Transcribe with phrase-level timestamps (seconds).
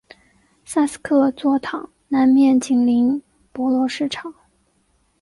[0.65, 3.21] 萨瑟克座堂南面紧邻
[3.53, 4.33] 博罗市场。